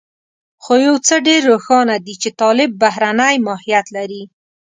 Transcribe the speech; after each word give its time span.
خو 0.63 0.73
يو 0.87 0.95
څه 1.07 1.15
ډېر 1.27 1.41
روښانه 1.51 1.95
دي 2.05 2.15
چې 2.21 2.29
طالب 2.41 2.69
بهرنی 2.81 3.35
ماهيت 3.45 3.85
لري. 3.97 4.23